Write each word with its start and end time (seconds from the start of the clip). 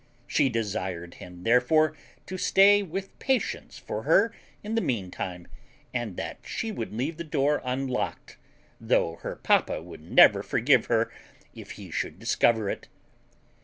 She 0.25 0.49
desired 0.49 1.13
him 1.21 1.43
therefore 1.43 1.95
to 2.25 2.35
stay 2.35 2.81
with 2.81 3.19
patience 3.19 3.77
for 3.77 4.01
her 4.01 4.33
in 4.63 4.73
the 4.73 4.81
mean 4.81 5.11
time, 5.11 5.47
and 5.93 6.17
that 6.17 6.39
she 6.43 6.71
would 6.71 6.91
leave 6.91 7.17
the 7.17 7.23
door 7.23 7.61
unlocked, 7.63 8.37
though 8.79 9.17
her 9.17 9.35
papa 9.35 9.79
would 9.79 10.01
never 10.01 10.41
forgive 10.41 10.87
her 10.87 11.13
if 11.53 11.73
he 11.73 11.91
should 11.91 12.17
discover 12.17 12.67
it. 12.67 12.87